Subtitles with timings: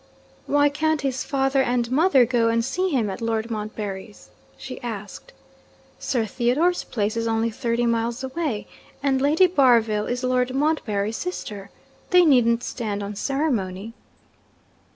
[0.47, 5.31] 'Why can't his father and mother go and see him at Lord Montbarry's?' she asked.
[5.99, 8.65] 'Sir Theodore's place is only thirty miles away,
[9.03, 11.69] and Lady Barville is Lord Montbarry's sister.
[12.09, 13.93] They needn't stand on ceremony.'